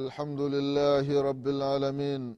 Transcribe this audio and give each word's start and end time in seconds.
الحمد 0.00 0.40
لله 0.40 1.06
رب 1.28 1.48
العالمين 1.48 2.36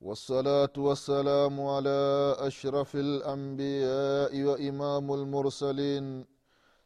والصلاة 0.00 0.76
والسلام 0.78 1.60
على 1.60 2.00
أشرف 2.38 2.96
الأنبياء 2.96 4.32
وإمام 4.48 5.06
المرسلين 5.12 6.24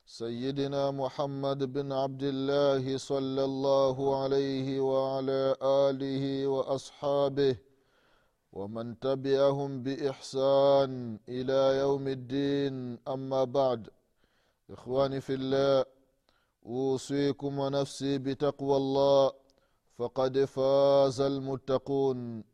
سيدنا 0.06 0.90
محمد 0.90 1.72
بن 1.72 1.92
عبد 1.92 2.22
الله 2.22 2.84
صلى 2.98 3.44
الله 3.44 3.96
عليه 4.22 4.80
وعلى 4.80 5.56
آله 5.62 6.46
وأصحابه 6.46 7.56
ومن 8.52 8.98
تبعهم 8.98 9.82
بإحسان 9.82 11.18
إلى 11.28 11.60
يوم 11.82 12.08
الدين. 12.08 12.98
أما 13.08 13.44
بعد 13.44 13.88
إخواني 14.70 15.20
في 15.20 15.34
الله 15.34 15.84
أوصيكم 16.66 17.58
ونفسي 17.58 18.18
بتقوى 18.18 18.76
الله. 18.76 19.41
faqad 20.02 20.46
faza 20.46 21.28
lmuttaqun 21.28 22.44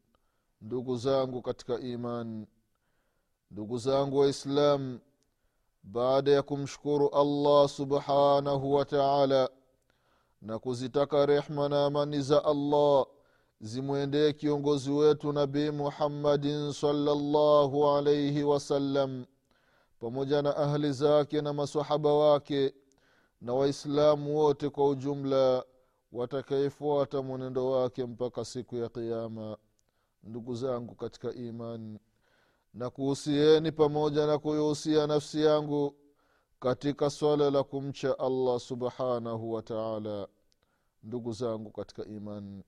ndugu 0.62 0.96
zangu 0.96 1.42
katika 1.42 1.80
iman. 1.80 2.46
Ndugu 3.50 3.78
zangu 3.78 4.18
waislam 4.18 5.00
baada 5.82 6.30
ya 6.30 6.42
kumshukuru 6.42 7.08
allah 7.08 7.69
subhanahu 7.69 8.72
wa 8.74 8.84
taala 8.84 9.48
na 10.42 10.58
kuzitaka 10.58 11.26
rehma 11.26 11.69
na 11.69 11.84
amani 11.84 12.20
za 12.22 12.44
allah 12.44 13.06
zimwendee 13.60 14.32
kiongozi 14.32 14.91
wetu 14.91 15.32
nabi 15.32 15.70
muhammadin 15.70 16.72
salllahu 16.72 17.88
alaihi 17.91 18.42
wasallam 18.42 19.26
pamoja 20.00 20.42
na 20.42 20.56
ahli 20.56 20.92
zake 20.92 21.41
na 21.42 21.52
masahaba 21.52 22.14
wake 22.14 22.74
na 23.41 23.52
waislamu 23.54 24.36
wote 24.36 24.70
kwa 24.70 24.88
ujumla 24.88 25.64
watakayefuata 26.12 27.22
mwenendo 27.22 27.70
wake 27.70 28.04
mpaka 28.06 28.44
siku 28.44 28.76
ya 28.76 28.88
qiama 28.88 29.56
ndugu 30.22 30.54
zangu 30.54 30.94
katika 30.94 31.32
imani 31.34 31.98
na 32.74 32.90
kuhusieni 32.90 33.72
pamoja 33.72 34.26
na 34.26 34.38
kuihusia 34.38 35.06
nafsi 35.06 35.42
yangu 35.44 35.94
katika 36.60 37.10
swala 37.10 37.50
la 37.50 37.62
kumcha 37.62 38.18
allah 38.18 38.60
subhanahu 38.60 39.52
wa 39.52 39.62
taala 39.62 40.28
ndugu 41.02 41.32
zangu 41.32 41.70
katika 41.70 42.04
imani. 42.04 42.64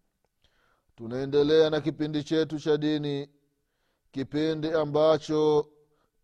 Tunaendelea 0.96 1.70
na 1.70 1.80
kipindi 1.80 2.24
chetu 2.24 2.58
cha 2.60 2.76
dini 2.76 3.28
kipindi 4.12 4.70
ambacho 4.70 5.66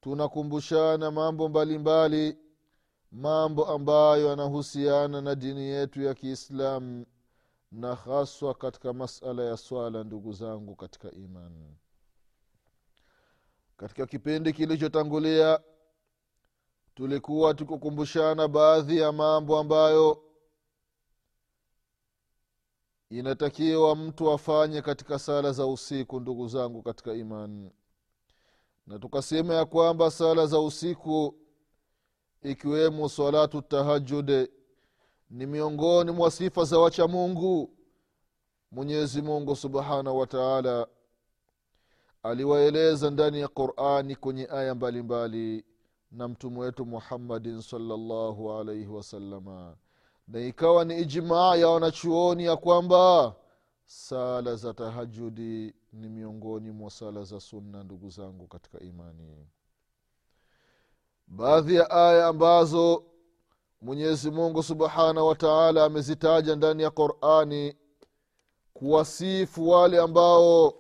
tunakumbushana 0.01 1.11
mambo 1.11 1.49
mbalimbali 1.49 2.27
mbali, 2.33 2.46
mambo 3.17 3.67
ambayo 3.67 4.27
yanahusiana 4.29 5.21
na 5.21 5.35
dini 5.35 5.61
yetu 5.63 6.03
ya 6.03 6.15
kiislamu 6.15 7.07
na 7.73 7.95
haswa 7.95 8.55
katika 8.55 8.93
masala 8.93 9.45
ya 9.45 9.57
swala 9.57 10.05
ndugu 10.05 10.33
zangu 10.33 10.77
katika 10.77 11.11
imani. 11.11 11.77
Katika 13.77 14.07
kipindi 14.07 14.53
kilichotangulia 14.53 15.61
tulikuwa 16.95 17.55
tukukumbushana 17.55 18.49
baadhi 18.49 18.99
ya 18.99 19.13
mambo 19.13 19.59
ambayo 19.59 20.23
inatakiwa 23.11 23.97
mtu 23.97 24.31
afanye 24.31 24.83
katika 24.83 25.19
sala 25.19 25.53
za 25.53 25.67
usiku 25.67 26.21
ndugu 26.21 26.49
zangu 26.49 26.83
katika 26.83 27.15
imani. 27.15 27.71
Na 28.87 28.99
tukasema 28.99 29.55
ya 29.55 29.65
kwamba 29.65 30.11
sala 30.11 30.47
za 30.47 30.61
usiku 30.61 31.46
ikiwemo 32.51 33.09
salatu 33.09 33.63
tahajudi 33.63 34.49
ni 35.31 35.47
miongoni 35.47 36.11
mwa 36.11 36.31
sifa 36.31 36.65
za 36.65 36.79
wacha 36.79 37.09
mungu. 37.09 37.71
Mwenyezi 38.71 39.23
mungu 39.23 39.57
subhanahu 39.57 40.19
wa 40.19 40.27
taala 40.27 40.87
aliwaeleza 42.23 43.11
ndani 43.11 43.41
ya 43.41 43.49
qurani 43.49 44.17
kwenye 44.17 44.49
aya 44.51 44.75
mbalimbali 44.75 45.39
mbali, 45.53 45.65
na 46.11 46.29
mtume 46.29 46.59
wetu 46.59 46.87
muhammadin 46.87 47.63
salllahu 47.63 48.53
alaihi 48.53 48.87
wasalama 48.87 49.77
na 50.29 50.41
ikawa 50.41 50.85
ni 50.85 51.01
ijmaa 51.01 51.57
ya 51.57 51.69
wanachuoni 51.69 52.45
ya 52.45 52.57
kwamba 52.57 53.35
sala 53.85 54.57
za 54.57 54.75
tahajudi 54.75 55.75
ni 55.93 56.09
miongoni 56.09 56.71
mwa 56.71 56.91
sala 56.91 57.25
za 57.25 57.41
sunna 57.41 57.85
ndugu 57.85 58.11
zangu 58.11 58.47
katika 58.47 58.81
imani 58.81 59.47
baadhi 61.27 61.75
ya 61.75 61.91
aya 61.91 62.27
ambazo 62.27 63.05
mwenyezi 63.81 64.31
mungu 64.31 64.63
subhanahu 64.63 65.27
wataala 65.27 65.85
amezitaja 65.85 66.57
ndani 66.57 66.83
ya 66.83 66.91
qurani 66.91 67.77
kuwasifu 68.75 69.69
wale 69.69 69.99
ambao 70.01 70.75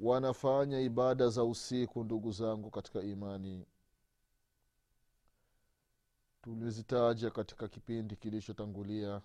wanafanya 0.00 0.80
ibada 0.80 1.28
za 1.28 1.44
usiku 1.44 2.04
ndugu 2.04 2.32
zangu 2.32 2.70
katika 2.70 3.00
imani. 3.00 3.66
Tulizitaja 6.42 7.30
katika 7.30 7.68
kipindi 7.68 8.16
kilichotangulia. 8.16 9.20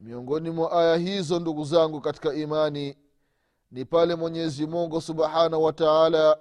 Miongoni 0.00 0.50
mwa 0.50 0.72
aya 0.72 0.96
hizo 0.96 1.38
ndugu 1.40 1.64
zangu 1.64 2.00
katika 2.00 2.34
imani 2.34 2.96
ni 3.70 3.84
pale 3.84 4.14
mwenyezi 4.14 4.66
mungu 4.66 5.00
subhanahu 5.00 5.64
wataala 5.64 6.38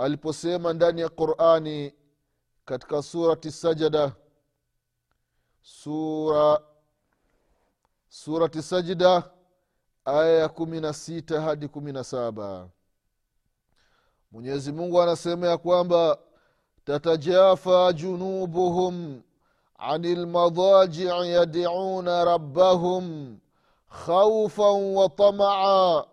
aliposema 0.00 0.72
ndani 0.72 1.00
ya 1.00 1.08
qurani 1.08 1.92
katika 2.64 3.02
surati 3.02 3.50
sajada 3.50 4.12
sura 5.62 6.60
surati 8.08 8.62
sajida 8.62 9.30
aya 10.04 10.38
ya 10.38 10.48
kumi 10.48 10.80
na 10.80 10.92
sita 10.92 11.40
hadi 11.40 11.68
kumi 11.68 11.92
na 11.92 12.04
saba. 12.04 12.68
Mwenyezi 14.32 14.72
mungu 14.72 15.02
anasema 15.02 15.46
ya 15.46 15.58
kwamba 15.58 16.18
tatajafa 16.84 17.92
junubuhum 17.92 19.22
lmadajii 20.02 21.06
yadiuna 21.32 22.24
rabbahum 22.24 23.38
khaufan 24.06 24.94
wa 24.94 25.08
tamaa 25.08 26.04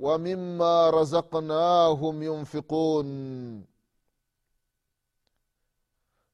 ومما 0.00 0.90
رزقناهم 0.90 2.22
ينفقون 2.22 3.06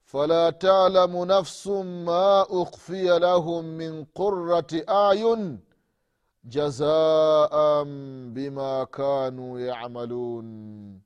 فلا 0.05 0.51
تعلم 0.51 1.25
نفس 1.25 1.67
ما 2.07 2.43
اخفي 2.51 3.19
لهم 3.19 3.65
من 3.65 4.05
قره 4.15 4.67
اعين 4.89 5.61
جزاء 6.45 7.85
بما 8.35 8.85
كانوا 8.85 9.61
يعملون 9.61 11.01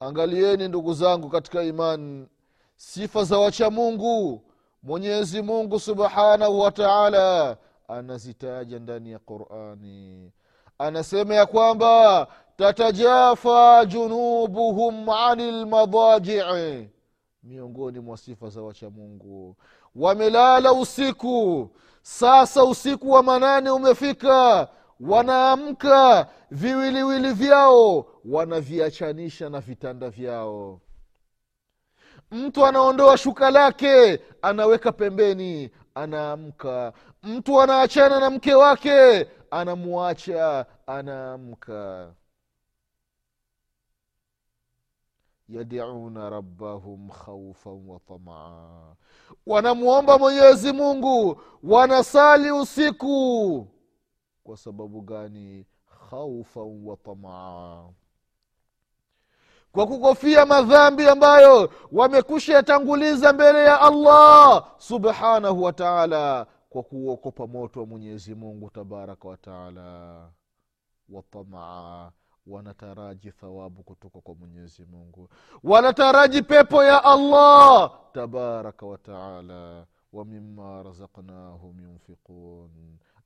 angalieni 0.00 0.68
ndugu 0.68 0.94
zangu 0.94 1.28
katika 1.28 1.62
imani 1.62 2.26
sifa 2.76 3.24
za 3.24 3.38
wacha 3.38 3.70
mungu 3.70 4.42
mwenyezi 4.82 5.42
mungu 5.42 5.80
subhanahu 5.80 6.60
wa 6.60 6.70
taala 6.70 7.56
anazitaja 7.87 8.79
ndani 8.79 9.11
ya 9.11 9.19
qurani. 9.19 10.31
Anasema 10.77 11.35
ya 11.35 11.45
kwamba 11.45 12.27
tatajafa 12.57 13.85
junubuhum 13.85 15.09
ani 15.09 15.51
lmadajii 15.51 16.89
miongoni 17.43 17.99
mwa 17.99 18.17
sifa 18.17 18.49
za 18.49 18.61
wacha 18.61 18.89
mungu. 18.89 19.55
Wamelala 19.95 20.73
usiku 20.73 21.69
sasa 22.01 22.63
usiku 22.63 23.11
wa 23.11 23.23
manane 23.23 23.69
umefika 23.69 24.67
wanaamka 24.99 26.27
viwiliwili 26.51 27.33
vyao 27.33 28.05
wanaviachanisha 28.25 29.49
na 29.49 29.59
vitanda 29.59 30.09
vyao. 30.09 30.79
Mtu 32.31 32.65
anaondoa 32.65 33.17
shuka 33.17 33.51
lake 33.51 34.19
anaweka 34.41 34.91
pembeni 34.91 35.69
anaamka 35.95 36.93
mtu 37.23 37.61
anaachana 37.61 38.19
na 38.19 38.29
mke 38.29 38.53
wake 38.53 39.27
anamwacha 39.51 40.65
anaamka. 40.87 42.13
Yadiuna 45.49 46.29
rabbahum 46.29 47.09
khaufan 47.09 47.87
wa 47.87 47.99
wanamwomba 49.45 50.17
mwenyezi 50.17 50.71
mungu 50.71 51.41
wanasali 51.63 52.51
usiku. 52.51 53.67
Kwa 54.43 54.57
sababu 54.57 55.01
gani? 55.01 55.65
Khaufan 56.09 56.81
wa 56.85 56.97
kwa 59.73 59.87
kukofia 59.87 60.45
madhambi 60.45 61.07
ambayo 61.07 61.69
wamekusha 61.91 62.53
yatanguliza 62.53 63.33
mbele 63.33 63.63
ya 63.63 63.81
allah 63.81 64.63
subhanahu 64.77 65.63
wa 65.63 65.73
taala 65.73 66.45
kwa 66.73 66.83
kuokopa 66.83 67.47
moto 67.47 67.79
wa 67.79 67.85
mwenyezi 67.85 68.35
mungu 68.35 68.69
tabaraka 68.69 69.27
wataala 69.27 70.29
watamaa 71.09 72.11
wanataraji 72.47 73.31
thawabu 73.31 73.83
kutoka 73.83 74.19
kwa 74.21 74.35
mwenyezi 74.35 74.85
mungu. 74.85 75.29
Wanataraji 75.63 76.41
pepo 76.41 76.83
ya 76.83 77.03
allah 77.03 77.91
tabaraka 78.13 78.85
wataala 78.85 79.85
wamima 80.13 80.83
razaknahum 80.83 81.79
yunfiqun. 81.81 82.69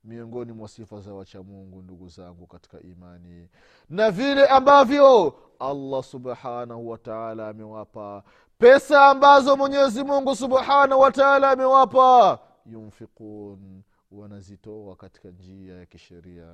Miongoni 0.04 0.52
mwa 0.52 0.68
sifa 0.68 1.00
za 1.00 1.14
wachamungu 1.14 1.82
ndugu 1.82 2.08
zangu 2.08 2.46
katika 2.46 2.80
imani. 2.80 3.48
Na 3.88 4.10
vile 4.10 4.46
ambavyo 4.46 5.34
allah 5.58 6.02
subhanahu 6.02 6.88
wataala 6.88 7.48
amewapa. 7.48 8.22
Pesa 8.58 9.06
ambazo 9.06 9.56
mwenyezi 9.56 10.04
mungu 10.04 10.36
subhanahu 10.36 11.00
wataala 11.00 11.50
amewapa 11.50 12.38
yunfiqun 12.66 13.82
wanazitoa 14.12 14.96
katika 14.96 15.28
njia 15.28 15.74
ya 15.74 15.86
kisheria. 15.86 16.46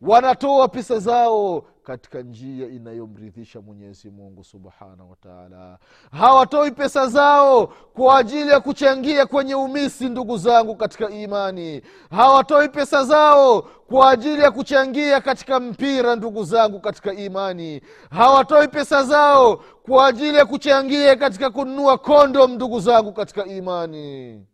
Wanatoa 0.00 0.68
pesa 0.68 0.98
zao 0.98 1.64
katika 1.82 2.22
njia 2.22 2.66
inayomridhisha 2.68 3.60
mwenyezi 3.60 4.10
mungu 4.10 4.44
subhanahu 4.44 5.10
wataala 5.10 5.78
hawatoi 6.10 6.70
pesa 6.70 7.06
zao 7.06 7.66
kwa 7.66 8.18
ajili 8.18 8.48
ya 8.50 8.60
kuchangia 8.60 9.26
kwenye 9.26 9.54
umisi 9.54 10.08
ndugu 10.08 10.38
zangu 10.38 10.76
katika 10.76 11.10
imani. 11.10 11.82
Hawatoi 12.10 12.68
pesa 12.68 13.04
zao 13.04 13.62
kwa 13.62 14.10
ajili 14.10 14.42
ya 14.42 14.50
kuchangia 14.50 15.20
katika 15.20 15.60
mpira 15.60 16.16
ndugu 16.16 16.44
zangu 16.44 16.80
katika 16.80 17.12
imani. 17.14 17.80
Hawatoi 18.10 18.68
pesa 18.68 19.02
zao 19.04 19.56
kwa 19.82 20.06
ajili 20.06 20.36
ya 20.38 20.46
kuchangia 20.46 21.16
katika 21.16 21.50
kununua 21.50 21.98
kondom 21.98 22.52
ndugu 22.52 22.80
zangu 22.80 23.12
katika 23.12 23.46
imani 23.46 24.46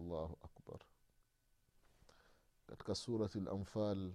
allahu 0.00 0.38
akbar. 0.44 0.78
Katika 2.66 2.94
surati 2.94 3.40
lanfal 3.40 4.12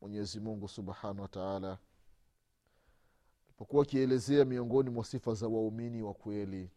mwenyezi 0.00 0.40
mungu 0.40 0.68
subhanahu 0.68 1.22
wataala 1.22 1.78
alipokuwa 3.48 3.82
akielezea 3.82 4.44
miongoni 4.44 4.90
mwa 4.90 5.04
sifa 5.04 5.34
za 5.34 5.48
waumini 5.48 6.02
wa 6.02 6.14
kweli 6.14 6.70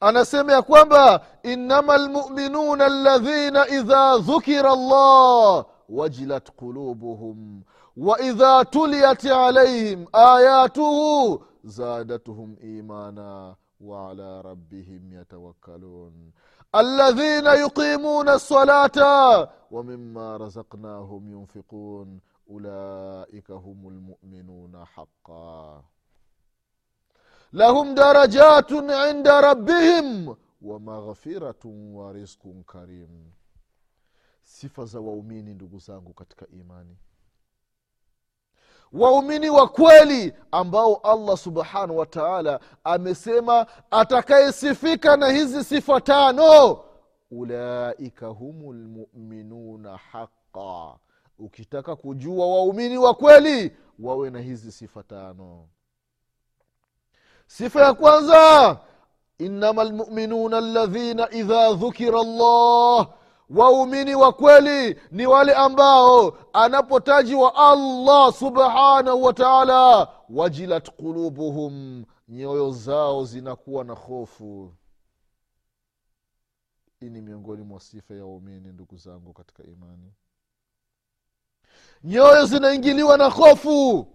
anasema 0.00 0.52
ya 0.52 0.62
kwamba 0.62 1.26
innama 1.42 1.96
lmuminuna 1.98 2.88
ladhina 2.88 3.68
idha 3.68 4.18
dhukira 4.18 4.76
llah 4.76 5.66
wajilat 5.88 6.50
qulubuhum 6.50 7.62
waidha 7.96 8.64
tuliyat 8.64 9.24
alaihim 9.24 10.06
ayatuhu 10.12 11.44
zadatuhum 11.64 12.56
imana 12.62 13.56
وعلى 13.80 14.40
ربهم 14.40 15.12
يتوكلون. 15.12 16.32
الذين 16.74 17.46
يقيمون 17.46 18.28
الصلاة 18.28 18.98
ومما 19.70 20.36
رزقناهم 20.36 21.28
ينفقون 21.28 22.20
أولئك 22.50 23.50
هم 23.50 23.88
المؤمنون 23.88 24.84
حقا. 24.84 25.84
لهم 27.52 27.94
درجات 27.94 28.72
عند 28.72 29.28
ربهم 29.28 30.36
ومغفرة 30.62 31.66
ورزق 31.66 32.42
كريم. 32.66 33.32
sifa 34.42 34.84
za 34.84 35.00
waumini 35.00 35.54
ndugu 35.54 35.78
zangu 35.78 36.12
katika 36.12 36.46
waumini 38.92 39.50
wa 39.50 39.68
kweli 39.68 40.32
ambao 40.50 40.94
allah 40.96 41.36
subhanahu 41.36 41.98
wa 41.98 42.06
taala 42.06 42.60
amesema 42.84 43.66
atakayesifika 43.90 45.16
na 45.16 45.28
hizi 45.28 45.64
sifa 45.64 46.00
tano. 46.00 46.78
Ulaika 47.30 48.26
humu 48.26 48.72
lmuminuna 48.72 49.96
haqa 49.96 50.96
ukitaka 51.38 51.96
kujua 51.96 52.46
waumini 52.46 52.98
wa 52.98 53.14
kweli 53.14 53.72
wawe 53.98 54.30
na 54.30 54.40
hizi 54.40 54.72
sifa 54.72 55.02
tano. 55.02 55.66
Sifa 57.46 57.82
ya 57.82 57.94
kwanza 57.94 58.76
innama 59.38 59.84
lmuminuna 59.84 60.60
ladhina 60.60 61.30
idha 61.32 61.72
dhukira 61.72 62.22
llah 62.22 63.08
waumini 63.50 64.14
wa 64.14 64.32
kweli 64.32 65.00
ni 65.10 65.26
wale 65.26 65.54
ambao 65.54 66.38
anapotajiwa 66.52 67.54
allah 67.54 68.32
subhanahu 68.32 69.22
wa 69.22 69.32
taala 69.32 70.08
wajilat 70.30 70.90
qulubuhum 70.90 72.04
nyoyo 72.28 72.70
zao 72.70 73.24
zinakuwa 73.24 73.84
na 73.84 73.92
hofu. 73.94 74.74
Hii 77.00 77.10
ni 77.10 77.20
miongoni 77.20 77.62
mwa 77.62 77.80
sifa 77.80 78.14
ya 78.14 78.24
waumini 78.24 78.72
ndugu 78.72 78.96
zangu 78.96 79.32
katika 79.32 79.62
imani. 79.64 80.12
Nyoyo 82.04 82.44
zinaingiliwa 82.46 83.16
na 83.16 83.28
hofu. 83.30 84.06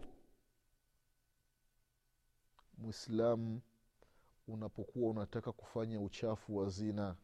Mwislamu 2.78 3.62
unapokuwa 4.48 5.12
unataka 5.12 5.52
kufanya 5.52 6.00
uchafu 6.02 6.58
wa 6.58 6.70
zina 6.70 7.16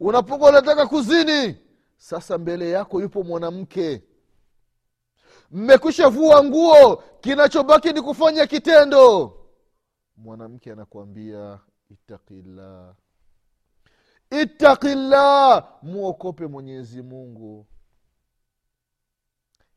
unapokuwa 0.00 0.48
unataka 0.50 0.86
kuzini 0.86 1.56
sasa 1.96 2.38
mbele 2.38 2.70
yako 2.70 3.00
yupo 3.00 3.22
mwanamke. 3.22 4.02
Mmekwisha 5.50 6.08
vua 6.08 6.44
nguo 6.44 6.96
kinachobaki 6.96 7.92
ni 7.92 8.02
kufanya 8.02 8.46
kitendo. 8.46 9.32
Mwanamke 10.16 10.72
anakuambia 10.72 11.60
ittaqillah. 11.90 12.94
Ittaqillah 14.30 15.68
mwokope 15.82 16.46
mwenyezi 16.46 17.02
mungu. 17.02 17.66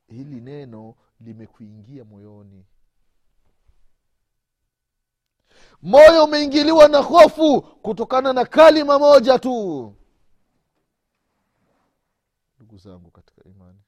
Hili 0.08 0.42
neno 0.42 0.96
limekuingia 1.20 2.06
moyoni. 2.06 2.66
Moyo 5.82 6.24
umeingiliwa 6.24 6.88
na 6.88 6.98
hofu 6.98 7.62
kutokana 7.62 8.34
na 8.34 8.46
kalima 8.46 9.00
moja 9.00 9.40
tu 9.40 9.94
zangu 12.80 13.12
katika 13.12 13.44
imani. 13.44 13.80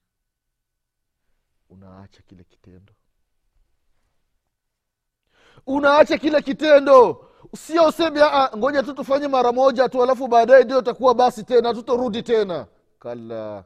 Unaacha 1.69 2.21
kile 2.21 2.43
kitendo. 2.43 2.93
Unaacha 5.67 6.17
kile 6.17 6.41
kitendo. 6.41 7.27
Sio 7.55 7.88
useme 7.88 8.21
ngoja 8.57 8.83
tu 8.83 8.93
tufanye 8.93 9.27
mara 9.27 9.51
moja 9.51 9.89
tu 9.89 10.03
alafu 10.03 10.27
baadaye 10.27 10.63
ndio 10.63 10.81
takuwa 10.81 11.15
basi 11.15 11.43
tena 11.43 11.74
tutorudi 11.74 12.24
tena. 12.24 12.67
Kala 13.00 13.63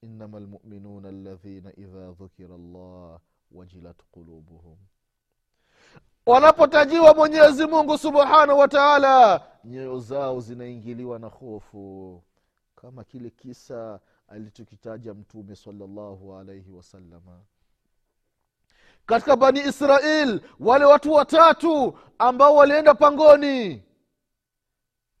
inama 0.00 0.40
lmuminuna 0.40 1.10
ladhina 1.10 1.72
idha 1.76 2.12
dhukira 2.12 2.56
llah 2.56 3.20
wajilat 3.50 3.96
qulubuhum. 4.10 4.76
Wanapotajiwa 6.26 7.14
mwenyezi 7.14 7.66
mungu 7.66 7.98
subhanahu 7.98 8.58
wa 8.58 8.68
taala 8.68 9.46
nyoyo 9.64 9.98
zao 10.00 10.40
zinaingiliwa 10.40 11.18
na 11.18 11.26
hofu 11.26 12.22
kama 12.86 13.04
kile 13.04 13.30
kisa 13.30 14.00
alichokitaja 14.28 15.14
mtume 15.14 15.56
salallahu 15.56 16.36
alaihi 16.36 16.70
wasalama 16.70 17.40
katika 19.06 19.36
bani 19.36 19.60
israel 19.60 20.40
wale 20.60 20.84
watu 20.84 21.12
watatu 21.12 21.98
ambao 22.18 22.56
walienda 22.56 22.94
pangoni. 22.94 23.82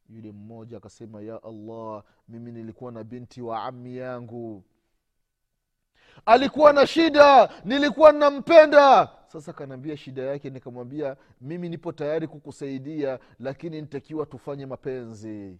Yule 0.08 0.32
mmoja 0.32 0.76
akasema 0.76 1.22
ya 1.22 1.42
allah 1.42 2.04
mimi 2.28 2.52
nilikuwa 2.52 2.92
na 2.92 3.04
binti 3.04 3.42
wa 3.42 3.64
ami 3.64 3.96
yangu. 3.96 4.64
Alikuwa 6.26 6.72
na 6.72 6.86
shida 6.86 7.48
nilikuwa 7.64 8.12
nampenda. 8.12 9.08
Sasa 9.26 9.52
kanaambia 9.52 9.96
shida 9.96 10.22
yake 10.22 10.50
nikamwambia 10.50 11.16
mimi 11.40 11.68
nipo 11.68 11.92
tayari 11.92 12.28
kukusaidia 12.28 13.18
lakini 13.40 13.80
nitakiwa 13.80 14.26
tufanye 14.26 14.66
mapenzi 14.66 15.58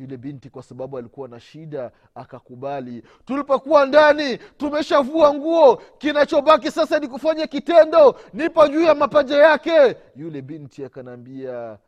yule 0.00 0.16
binti 0.16 0.50
kwa 0.50 0.62
sababu 0.62 0.98
alikuwa 0.98 1.28
na 1.28 1.40
shida 1.40 1.92
akakubali. 2.14 3.02
Tulipokuwa 3.24 3.86
ndani 3.86 4.38
tumeshavua 4.38 5.34
nguo. 5.34 5.76
Kinachobaki 5.76 6.70
sasa 6.70 6.98
ni 6.98 7.08
kufanya 7.08 7.46
kitendo. 7.46 8.20
Nipo 8.32 8.68
juu 8.68 8.82
ya 8.82 8.94
mapaja 8.94 9.36
yake. 9.36 9.96
Yule 10.16 10.42
binti 10.42 10.84
akanaambia 10.84 11.78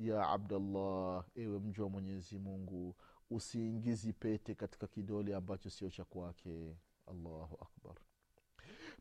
ya 0.00 0.28
abdallah 0.28 1.24
ewe 1.36 1.58
mji 1.58 1.80
wa 1.82 1.88
mwenyezi 1.88 2.38
mungu 2.38 2.94
usiingizi 3.30 4.12
pete 4.12 4.54
katika 4.54 4.86
kidole 4.86 5.34
ambacho 5.34 5.70
sio 5.70 5.90
cha 5.90 6.04
kwake. 6.04 6.76
Allahu 7.06 7.58
akbar. 7.62 7.94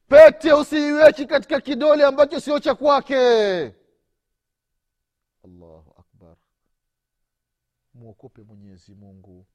Pete 0.08 0.54
usiiweki 0.54 1.26
katika 1.26 1.62
kidole 1.62 2.04
ambacho 2.06 2.40
sio 2.40 2.60
cha 2.60 2.76
kwake. 2.76 3.16
Allahu 5.46 5.89
akbar 8.00 8.06
mwokope 8.06 8.42
mwenyezi 8.44 8.96
mungu. 8.96 9.46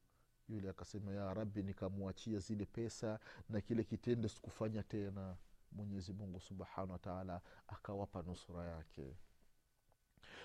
Yule 0.48 0.68
akasema 0.70 1.12
ya 1.12 1.34
rabbi 1.34 1.62
nikamwachia 1.62 2.38
zile 2.38 2.66
pesa 2.66 3.18
na 3.48 3.60
kile 3.60 3.84
kitendo 3.84 4.28
sikufanya 4.28 4.82
tena. 4.82 5.36
Mwenyezi 5.72 6.12
mungu 6.12 6.40
subhanahu 6.40 6.92
wataala 6.92 7.40
akawapa 7.68 8.22
nusura 8.22 8.64
yake. 8.64 9.16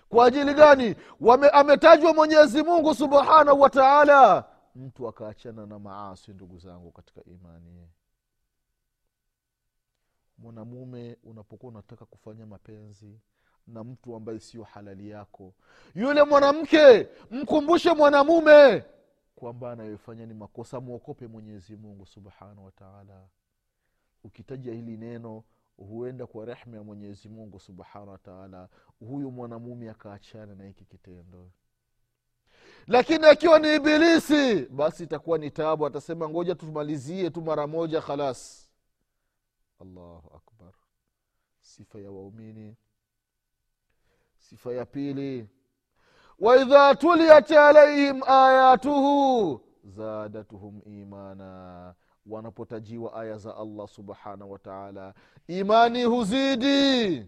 Kwa 0.10 0.26
ajili 0.26 0.54
gani? 0.54 0.96
Wame, 1.20 1.50
ametajwa 1.50 2.14
mwenyezi 2.14 2.64
mungu 2.64 2.96
subhanahu 2.96 3.62
wataala 3.62 4.46
mtu 4.76 5.08
akaachana 5.08 5.66
na 5.66 5.80
maasi 5.80 6.32
ndugu 6.34 6.58
zangu 6.58 6.92
katika 6.92 7.24
imani. 7.24 7.90
Mwanamume 10.38 11.18
unapokuwa 11.24 11.72
unataka 11.72 12.06
kufanya 12.06 12.46
mapenzi 12.46 13.20
na 13.74 13.84
mtu 13.84 14.16
ambaye 14.16 14.40
sio 14.40 14.64
halali 14.64 15.10
yako. 15.10 15.54
Yule 15.96 16.24
mwanamke 16.24 17.08
mkumbushe 17.32 17.94
mwanamume 17.94 18.84
kwamba 19.36 19.72
anayofanya 19.72 20.26
ni 20.26 20.34
makosa 20.34 20.80
mwokope 20.80 21.28
mwenyezi 21.28 21.76
mungu 21.76 22.06
subhanahu 22.06 22.66
wataala 22.66 23.28
ukitaja 24.24 24.74
hili 24.74 24.98
neno 24.98 25.44
huenda 25.78 26.28
kwa 26.28 26.46
rehma 26.46 26.78
ya 26.78 26.84
mwenyezi 26.84 27.30
mungu 27.30 27.60
subhanahu 27.60 28.10
wataala 28.12 28.70
huyu 29.00 29.32
mwanamume 29.32 29.90
akaachana 29.90 30.56
na 30.56 30.64
hiki 30.64 30.86
kitendo. 30.86 31.52
Lakini 32.88 33.26
akiwa 33.26 33.60
ni 33.60 33.76
ibilisi 33.76 34.66
basi 34.66 35.04
itakuwa 35.04 35.38
ni 35.38 35.52
tabu 35.52 35.86
atasema 35.86 36.30
ngoja 36.30 36.56
tumalizie 36.56 37.30
tu 37.30 37.42
mara 37.42 37.68
moja 37.68 38.02
khalas. 38.02 38.70
Allahu 39.82 40.32
akbar. 40.36 40.74
Sifa 41.62 42.00
ya 42.00 42.12
waumini 42.12 42.76
sifa 44.40 44.74
ya 44.74 44.86
pili. 44.86 45.48
Waidha 46.40 46.96
tuliyat 46.96 47.52
alaihim 47.52 48.24
ayatuhu 48.28 49.62
zadatuhum 49.84 50.82
imana. 50.86 51.94
Wanapotajiwa 52.26 53.14
aya 53.14 53.38
za 53.38 53.58
allah 53.58 53.88
subhanahu 53.88 54.52
wataala 54.52 55.14
imani 55.48 56.04
huzidi 56.04 57.26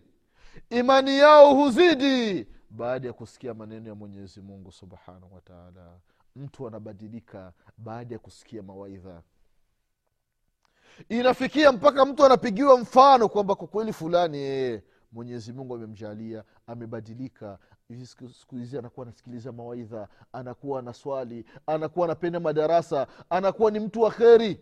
imani 0.69 1.17
yao 1.17 1.53
huzidi 1.55 2.47
baada 2.69 3.07
ya 3.07 3.13
kusikia 3.13 3.53
maneno 3.53 3.89
ya 3.89 3.95
mwenyezi 3.95 4.41
mungu 4.41 4.71
subhanahu 4.71 5.33
wataala 5.35 5.99
mtu 6.35 6.67
anabadilika 6.67 7.53
baada 7.77 8.15
ya 8.15 8.19
kusikia 8.19 8.63
mawaidha. 8.63 9.21
Inafikia 11.09 11.71
mpaka 11.71 12.05
mtu 12.05 12.25
anapigiwa 12.25 12.77
mfano 12.79 13.29
kwamba 13.29 13.55
kwa 13.55 13.67
kweli 13.67 13.93
fulani 13.93 14.37
yeye 14.37 14.83
mwenyezi 15.11 15.53
mungu 15.53 15.75
amemjalia 15.75 16.43
amebadilika. 16.67 17.57
Siku 18.39 18.55
hizi 18.55 18.77
anakuwa 18.77 19.05
anasikiliza 19.05 19.51
mawaidha 19.51 20.07
anakuwa 20.33 20.79
anaswali 20.79 21.45
anakuwa 21.67 22.05
anapenda 22.05 22.39
madarasa 22.39 23.07
anakuwa 23.29 23.71
ni 23.71 23.79
mtu 23.79 24.01
wa 24.01 24.11
kheri. 24.11 24.61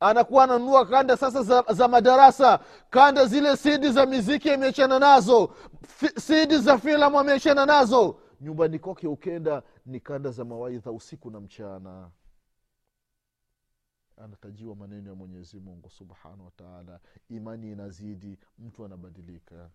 Anakuwa 0.00 0.44
ananunua 0.44 0.86
kanda 0.86 1.16
sasa 1.16 1.42
za, 1.42 1.64
za 1.72 1.88
madarasa. 1.88 2.58
Kanda 2.90 3.26
zile 3.26 3.56
sidi 3.56 3.90
za 3.92 4.06
miziki 4.06 4.50
ameachana 4.50 4.98
nazo. 4.98 5.50
F- 5.82 6.18
sidi 6.18 6.58
za 6.58 6.78
filamu 6.78 7.18
ameachana 7.18 7.66
nazo. 7.66 8.16
Nyumbani 8.40 8.78
kwake 8.78 9.06
ukenda 9.08 9.62
ni 9.86 10.00
kanda 10.00 10.30
za 10.30 10.44
mawaidha 10.44 10.90
usiku 10.92 11.30
na 11.30 11.40
mchana 11.40 12.10
anatajiwa 14.16 14.76
maneno 14.76 15.08
ya 15.10 15.14
mwenyezi 15.14 15.60
mungu 15.60 15.90
subhanahu 15.90 16.44
wataala 16.44 17.00
imani 17.30 17.72
inazidi 17.72 18.38
mtu 18.58 18.84
anabadilika. 18.84 19.70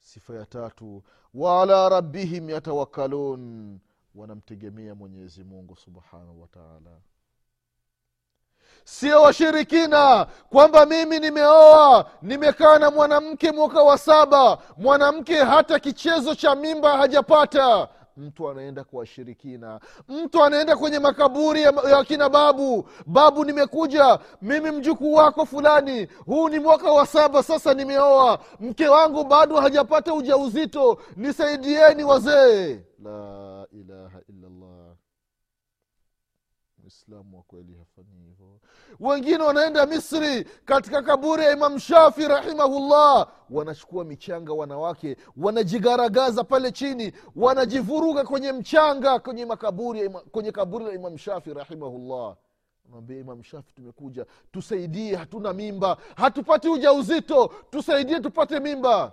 Sifa 0.00 0.34
ya 0.34 0.46
tatu 0.46 1.02
waala 1.34 1.88
rabbihim 1.88 2.50
yatawakalun 2.50 3.78
wanamtegemea 4.14 4.94
mwenyezi 4.94 5.44
mungu 5.44 5.76
subhanahu 5.76 6.40
wataala 6.42 7.00
sio 8.84 9.22
washirikina 9.22 10.24
kwamba 10.50 10.86
mimi 10.86 11.18
nimeoa 11.18 12.10
nimekaa 12.22 12.78
na 12.78 12.90
mwanamke 12.90 13.52
mwaka 13.52 13.82
wa 13.82 13.98
saba 13.98 14.58
mwanamke 14.76 15.36
hata 15.36 15.78
kichezo 15.80 16.34
cha 16.34 16.54
mimba 16.54 16.96
hajapata 16.96 17.88
mtu 18.18 18.48
anaenda 18.50 18.84
kwa 18.84 18.98
washirikina 19.00 19.80
mtu 20.08 20.44
anaenda 20.44 20.76
kwenye 20.76 20.98
makaburi 20.98 21.62
ya, 21.62 21.72
ya 21.90 22.04
kina 22.04 22.28
babu. 22.28 22.88
Babu 23.06 23.44
nimekuja. 23.44 24.18
Mimi 24.42 24.70
mjukuu 24.70 25.12
wako 25.14 25.46
fulani. 25.46 26.08
Huu 26.26 26.48
ni 26.48 26.58
mwaka 26.58 26.92
wa 26.92 27.06
saba 27.06 27.42
sasa 27.42 27.74
nimeoa. 27.74 28.38
Mke 28.60 28.88
wangu 28.88 29.24
bado 29.24 29.56
hajapata 29.56 30.14
ujauzito. 30.14 31.02
Nisaidieni 31.16 32.04
wazee. 32.04 32.80
La 33.04 33.66
ilaha 33.72 34.20
illallah. 34.28 34.96
Mwislamu 36.78 37.36
wa 37.36 37.42
kweli 37.42 37.74
hafanyi 37.78 38.17
wengine 39.00 39.42
wanaenda 39.42 39.86
misri 39.86 40.44
katika 40.64 41.02
kaburi 41.02 41.42
ya 41.42 41.52
imam 41.52 41.78
shafi 41.78 42.28
rahimahullah. 42.28 43.28
Wanachukua 43.50 44.04
michanga 44.04 44.52
wanawake 44.52 45.16
wanajigaragaza 45.36 46.44
pale 46.44 46.72
chini 46.72 47.12
wanajivuruga 47.36 48.24
kwenye 48.24 48.52
mchanga 48.52 49.18
kwenye 49.18 49.46
makaburi 49.46 50.08
kwenye 50.10 50.52
kaburi 50.52 50.84
la 50.84 50.92
imam 50.92 51.18
shafi 51.18 51.54
rahimahullah. 51.54 52.36
Mwambia 52.90 53.18
imam 53.18 53.42
shafi 53.42 53.72
tumekuja. 53.74 54.26
Tusaidie 54.52 55.16
hatuna 55.16 55.52
mimba. 55.52 55.96
Hatupati 56.16 56.68
ujauzito. 56.68 57.52
Tusaidie 57.70 58.20
tupate 58.20 58.60
mimba. 58.60 59.12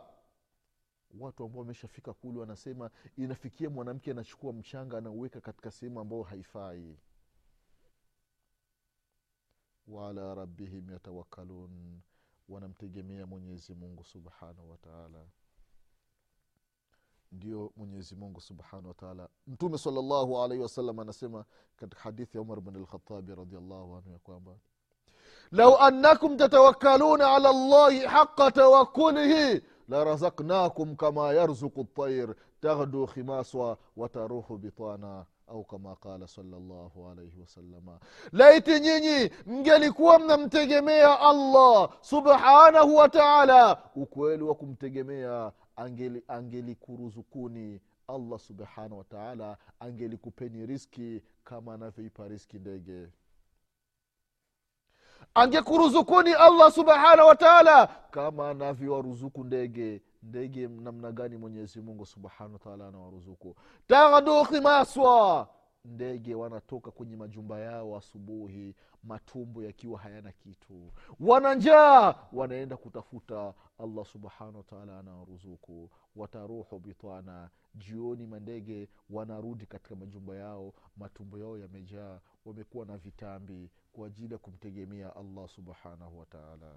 Watu 1.20 1.44
ambao 1.44 1.60
wameshafika 1.60 2.14
kule 2.14 2.40
wanasema 2.40 2.90
inafikia 3.18 3.70
mwanamke 3.70 4.12
anachukua 4.12 4.54
mchanga 4.54 4.98
anauweka 4.98 5.42
katika 5.42 5.72
sehemu 5.72 6.00
ambayo 6.00 6.24
haifai 6.24 6.98
waala 9.88 10.36
rabbihim 10.36 10.90
yatawakalun 10.92 12.02
wanamtegemea 12.50 13.26
mwenyezi 13.26 13.74
mungu 13.74 14.04
subhanahu 14.04 14.72
wataala 14.72 15.26
ndio 17.32 17.72
mwenyezi 17.78 18.16
mungu 18.16 18.42
subhanahu 18.42 18.88
wataala 18.88 19.30
mtume 19.48 19.78
salllahu 19.78 20.42
alaihi 20.44 20.64
wasallam 20.64 21.00
anasema 21.00 21.46
katika 21.76 22.02
hadithi 22.02 22.38
ya 22.38 22.42
umar 22.42 22.62
bn 22.62 22.76
alkhatabi 22.76 23.36
radiallahu 23.36 23.96
anhu 23.96 24.12
ya 24.12 24.20
kwamba 24.20 24.52
lau 25.52 25.78
annakum 25.78 26.38
tatawakkaluna 26.38 27.32
ala 27.36 27.54
llahi 27.54 28.00
haqa 28.00 28.52
tawakulihi 28.52 29.62
larazaknakum 29.90 30.96
kama 30.96 31.34
yarzuku 31.34 31.82
ltair 31.82 32.36
taghdu 32.62 33.08
khimaswa 33.08 33.78
wataruhu 33.98 34.58
bitana 34.58 35.26
au 35.48 35.64
kama 35.64 35.96
qala 35.96 36.28
salllahu 36.28 37.08
alaihi 37.10 37.40
wasalama 37.42 38.00
laiti 38.32 38.80
nyinyi 38.80 39.30
mngelikuwa 39.46 40.20
mnamtegemea 40.20 41.20
allah 41.20 41.90
subhanahu 42.02 42.96
wa 42.96 43.10
taala 43.10 43.84
ukweli 43.96 44.44
wa 44.44 44.56
kumtegemea 44.56 45.52
angeli 45.76 46.24
angelikuruzukuni 46.28 47.82
allah 48.08 48.40
subhanahu 48.40 48.98
wa 48.98 49.04
taala 49.04 49.58
angelikupeni 49.80 50.66
riski 50.66 51.22
kama 51.44 51.74
anavyoipa 51.74 52.28
riski 52.28 52.60
ndege. 52.60 53.08
Angekuruzukuni 55.34 56.34
allah 56.34 56.72
subhanahu 56.72 57.28
wa 57.28 57.36
taala 57.36 57.88
kama 57.88 58.50
anavyowaruzuku 58.50 59.44
ndege 59.44 60.02
ndege 60.26 60.68
namna 60.68 61.12
gani 61.12 61.38
mwenyezi 61.38 61.82
mungu 61.82 62.06
subhanahu 62.06 62.54
wataala 62.54 62.88
anawaruzuku. 62.88 63.56
Taghdu 63.88 64.44
khimaswa 64.46 65.48
ndege 65.86 66.36
wanatoka 66.36 66.92
kwenye 66.92 67.16
majumba 67.16 67.60
yao 67.60 67.98
asubuhi 67.98 68.76
matumbo 69.04 69.64
yakiwa 69.64 70.00
hayana 70.00 70.32
kitu. 70.32 70.92
Wana 71.20 71.56
njaa! 71.56 72.16
Wanaenda 72.34 72.78
kutafuta 72.78 73.54
allah 73.80 74.06
subhanahu 74.06 74.58
wataala 74.58 75.00
anawaruzuku. 75.00 75.90
Wataruhu 76.16 76.80
bitana 76.80 77.50
jioni 77.76 78.26
mandege 78.28 78.90
wanarudi 79.10 79.66
katika 79.66 79.96
majumba 79.96 80.36
yao 80.36 80.74
matumbo 80.98 81.38
yao 81.40 81.58
yamejaa. 81.58 82.20
Wamekuwa 82.46 82.86
na 82.86 82.98
vitambi 82.98 83.70
kwa 83.94 84.08
ajili 84.08 84.34
ya 84.34 84.38
kumtegemea 84.40 85.16
allah 85.16 85.48
subhanahu 85.50 86.20
wataala 86.20 86.76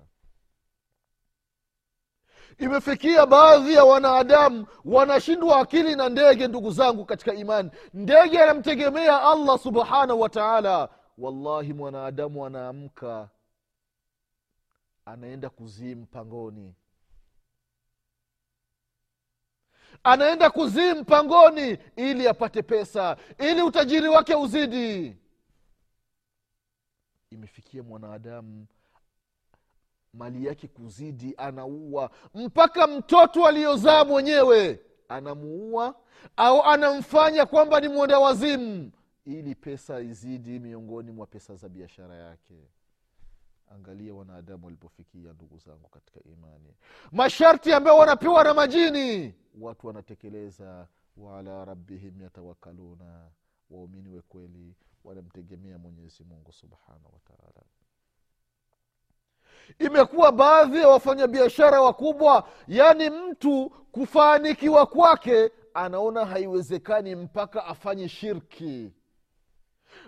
imefikia 2.58 3.26
baadhi 3.26 3.74
ya 3.74 3.84
wanadamu 3.84 4.66
wanashindwa 4.84 5.60
akili 5.60 5.96
na 5.96 6.08
ndege 6.08 6.46
ndugu 6.48 6.70
zangu 6.70 7.04
katika 7.04 7.34
imani. 7.34 7.70
Ndege 7.94 8.42
anamtegemea 8.42 9.22
allah 9.22 9.58
subhanahu 9.58 10.20
wa 10.20 10.28
taala. 10.28 10.88
Wallahi 11.18 11.72
mwanadamu 11.72 12.46
anaamka 12.46 13.28
anaenda 15.04 15.50
kuzii 15.50 15.94
mpangoni. 15.94 16.74
Anaenda 20.04 20.50
kuzii 20.50 20.92
mpangoni 20.94 21.78
ili 21.96 22.28
apate 22.28 22.62
pesa 22.62 23.16
ili 23.38 23.62
utajiri 23.62 24.08
wake 24.08 24.34
uzidi. 24.34 25.16
Imefikia 27.30 27.82
mwanadamu 27.82 28.66
mali 30.14 30.46
yake 30.46 30.68
kuzidi 30.68 31.34
anaua. 31.36 32.10
Mpaka 32.34 32.86
mtoto 32.86 33.46
aliyozaa 33.46 34.04
mwenyewe 34.04 34.80
anamuua 35.08 35.94
au 36.36 36.62
anamfanya 36.62 37.46
kwamba 37.46 37.80
ni 37.80 37.88
mwenda 37.88 38.18
wazimu 38.18 38.90
ili 39.24 39.54
pesa 39.54 40.00
izidi 40.00 40.58
miongoni 40.58 41.10
mwa 41.10 41.26
pesa 41.26 41.54
za 41.56 41.68
biashara 41.68 42.14
yake. 42.14 42.54
Angalia 43.70 44.14
wanadamu 44.14 44.64
walipofikia 44.64 45.32
ndugu 45.32 45.58
zangu 45.58 45.88
katika 45.88 46.20
imani. 46.24 46.74
Masharti 47.12 47.72
ambayo 47.72 47.96
wanapewa 47.96 48.44
na 48.44 48.54
majini 48.54 49.34
watu 49.60 49.86
wanatekeleza. 49.86 50.86
Waala 51.16 51.64
rabbihim 51.64 52.22
yatawakaluna 52.22 53.30
waumini 53.70 54.08
wekweli 54.08 54.74
wanamtegemea 55.04 55.78
mwenyezi 55.78 56.24
mungu 56.24 56.52
subhanahu 56.52 57.12
wataala 57.14 57.62
imekuwa 59.78 60.32
baadhi 60.32 60.78
ya 60.78 60.88
wafanyabiashara 60.88 61.80
wakubwa 61.82 62.48
yaani 62.68 63.10
mtu 63.10 63.70
kufanikiwa 63.70 64.86
kwake 64.86 65.50
anaona 65.74 66.26
haiwezekani 66.26 67.14
mpaka 67.14 67.64
afanye 67.64 68.08
shirki. 68.08 68.92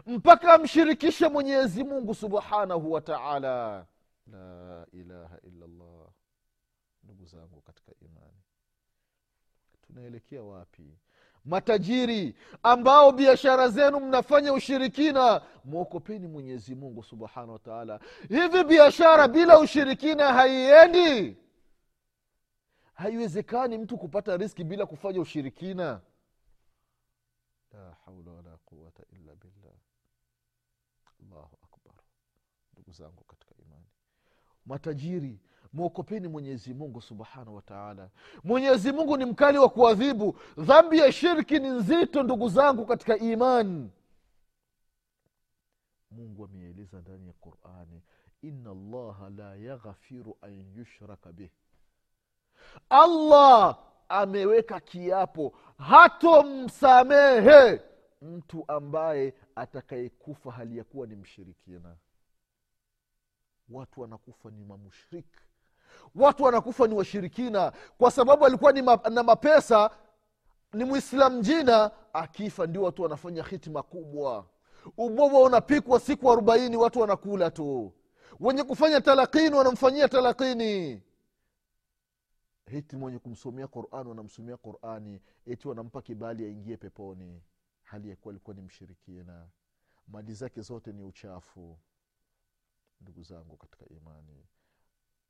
Mpaka 0.06 0.52
amshirikishe 0.54 1.28
mwenyezi 1.28 1.84
mungu 1.84 2.14
subhanahu 2.14 2.92
wa 2.92 3.00
taala. 3.00 3.86
La 4.26 4.86
ilaha 4.92 5.38
illallah. 5.42 6.08
Ndugu 7.04 7.24
zangu 7.26 7.60
katika 7.60 7.92
imani 8.00 8.40
tunaelekea 9.86 10.42
wapi 10.42 10.98
matajiri 11.44 12.36
ambao 12.62 13.12
biashara 13.12 13.68
zenu 13.68 14.00
mnafanya 14.00 14.52
ushirikina. 14.52 15.42
Mwokopeni 15.64 16.26
mwenyezi 16.26 16.74
mungu 16.74 17.02
subhanahu 17.02 17.52
wataala 17.52 18.00
hivi 18.28 18.64
biashara 18.64 19.28
bila 19.28 19.58
ushirikina 19.60 20.32
haiendi? 20.32 21.36
Haiwezekani 22.94 23.78
mtu 23.78 23.98
kupata 23.98 24.36
riski 24.36 24.64
bila 24.64 24.86
kufanya 24.86 25.20
ushirikina. 25.20 26.00
La 27.72 27.96
haula 28.04 28.30
wala 28.32 28.56
quwata 28.64 29.02
illa 29.12 29.34
billah. 29.36 29.74
Allahu 31.22 31.56
akbar. 31.62 31.94
Ndugu 32.72 32.92
zangu 32.92 33.24
katika 33.24 33.54
imani. 33.62 33.86
Matajiri 34.66 35.40
mwokopeni 35.72 36.28
mwenyezi 36.28 36.74
mungu 36.74 37.00
subhanahu 37.00 37.54
wataala 37.56 38.10
mwenyezi 38.44 38.92
mungu 38.92 39.16
ni 39.16 39.24
mkali 39.24 39.58
wa 39.58 39.68
kuadhibu. 39.68 40.38
Dhambi 40.58 40.98
ya 40.98 41.12
shirki 41.12 41.58
ni 41.58 41.68
nzito 41.68 42.22
ndugu 42.22 42.48
zangu 42.48 42.86
katika 42.86 43.18
imani 43.18 43.90
mungu 46.10 46.44
ameeleza 46.44 47.00
ndani 47.00 47.26
ya 47.26 47.32
qurani 47.32 48.02
ina 48.42 48.74
llaha 48.74 49.30
la 49.30 49.54
yaghfiru 49.56 50.38
an 50.40 50.72
yushraka 50.76 51.32
bih. 51.32 51.50
Allah 52.88 53.78
ameweka 54.08 54.80
kiapo 54.80 55.54
hatomsamehe 55.78 57.82
mtu 58.22 58.64
ambaye 58.68 59.34
atakayekufa 59.54 60.52
hali 60.52 60.78
ya 60.78 60.84
kuwa 60.84 61.06
ni 61.06 61.16
mshirikina. 61.16 61.96
Watu 63.68 64.00
wanakufa 64.00 64.50
ni 64.50 64.64
mamushriki 64.64 65.38
watu 66.14 66.42
wanakufa 66.42 66.86
ni 66.86 66.94
washirikina. 66.94 67.72
Kwa 67.98 68.10
sababu 68.10 68.46
alikuwa 68.46 68.72
ni 68.72 68.82
ma, 68.82 68.96
na 69.10 69.22
mapesa 69.22 69.90
ni 70.72 70.84
mwislamu 70.84 71.42
jina 71.42 71.90
akifa 72.12 72.66
ndio 72.66 72.82
watu 72.82 73.02
wanafanya 73.02 73.42
hitima 73.42 73.82
kubwa. 73.82 74.46
Ubwabwa 74.96 75.40
unapikwa 75.42 76.00
siku 76.00 76.32
arobaini 76.32 76.76
watu 76.76 77.00
wanakula 77.00 77.50
tu. 77.50 77.92
Wenye 78.40 78.64
kufanya 78.64 79.00
talakini 79.00 79.54
wanamfanyia 79.56 80.08
talakini. 80.08 81.02
Hiti 82.70 82.96
mwenye 82.96 83.18
kumsomea 83.18 83.66
qurani 83.66 84.08
wanamsomea 84.08 84.56
qurani. 84.56 85.20
Eti 85.46 85.68
wanampa 85.68 86.02
kibali 86.02 86.44
aingie 86.44 86.76
peponi. 86.76 87.42
Hali 87.82 88.10
yakuwa 88.10 88.32
alikuwa 88.32 88.56
ni 88.56 88.62
mshirikina. 88.62 89.46
Mali 90.08 90.34
zake 90.34 90.60
zote 90.60 90.92
ni 90.92 91.02
uchafu. 91.02 91.78
Ndugu 93.00 93.22
zangu 93.22 93.56
katika 93.56 93.84
imani 93.88 94.46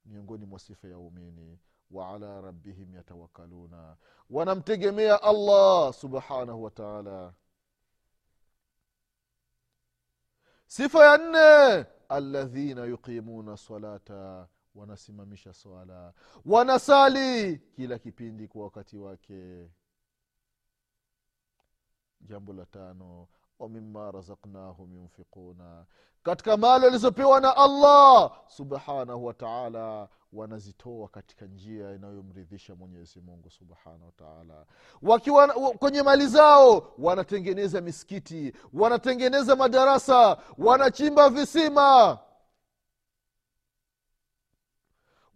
miongoni 0.05 0.47
mwa 0.47 0.59
sifa 0.59 0.89
ya 0.89 0.99
umini 0.99 1.59
waala 1.91 2.41
rabbihim 2.41 2.95
yatawakaluna 2.95 3.97
wanamtegemea 4.31 5.23
allah 5.23 5.93
subhanahu 5.93 6.63
wataala 6.63 7.35
sifa 10.67 11.05
ya 11.07 11.19
nne 11.19 11.87
aladhina 12.09 12.85
yuqimuna 12.85 13.57
salata 13.57 14.49
wanasimamisha 14.75 15.53
swala. 15.55 16.13
Wanasali 16.45 17.59
kila 17.59 17.99
kipindi 17.99 18.49
kwa 18.49 18.65
wakati 18.65 18.97
wake. 18.97 19.71
Jambo 22.21 22.53
la 22.53 22.67
tano 22.67 23.29
wamima 23.65 24.11
razaknahum 24.11 24.95
yunfiquna. 24.95 25.87
Katika 26.23 26.57
mali 26.57 26.85
walizopewa 26.85 27.41
na 27.41 27.57
allah 27.57 28.33
subhanahu 28.47 29.25
wataala 29.27 30.09
wanazitoa 30.33 31.09
katika 31.09 31.47
njia 31.47 31.95
inayomridhisha 31.95 32.75
mwenyezi 32.75 33.21
mungu 33.21 33.51
subhanahu 33.51 34.07
wataala 34.07 34.67
wakiwa 35.03 35.49
kwenye 35.79 36.03
mali 36.03 36.27
zao 36.27 36.93
wanatengeneza 36.99 37.81
misikiti 37.81 38.53
wanatengeneza 38.73 39.57
madarasa 39.57 40.39
wanachimba 40.59 41.31
visima. 41.31 42.19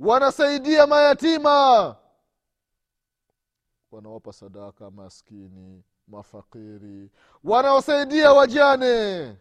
Wanasaidia 0.01 0.87
mayatima. 0.87 1.97
Wanawapa 3.91 4.33
sadaka 4.33 4.91
maskini 4.91 5.85
mafakiri. 6.09 7.11
Wanaosaidia 7.45 8.33
wajane. 8.33 9.37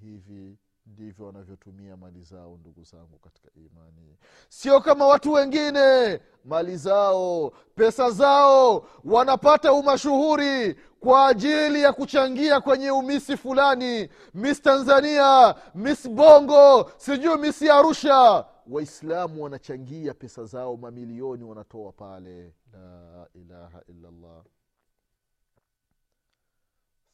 Hivi 0.00 0.58
ndivyo 0.86 1.26
wanavyotumia 1.26 1.96
mali 1.96 2.22
zao 2.22 2.56
ndugu 2.60 2.84
zangu 2.84 3.18
katika 3.18 3.48
imani. 3.56 4.16
Sio 4.48 4.80
kama 4.80 5.06
watu 5.06 5.32
wengine. 5.32 6.20
Mali 6.44 6.76
zao 6.76 7.50
pesa 7.74 8.10
zao 8.10 8.86
wanapata 9.04 9.72
umashuhuri 9.72 10.74
kwa 11.00 11.26
ajili 11.26 11.82
ya 11.82 11.92
kuchangia 11.92 12.60
kwenye 12.60 12.90
umisi 12.90 13.36
fulani. 13.36 14.08
Miss 14.34 14.62
tanzania 14.62 15.54
miss 15.74 16.08
bongo 16.08 16.90
sijui 16.96 17.36
misi 17.38 17.70
arusha 17.70 18.44
waislamu 18.70 19.42
wanachangia 19.42 20.14
pesa 20.14 20.44
zao 20.44 20.76
mamilioni 20.76 21.44
wanatoa 21.44 21.92
pale. 21.92 22.54
La 22.72 23.28
ilaha 23.34 23.82
illallah. 23.88 24.44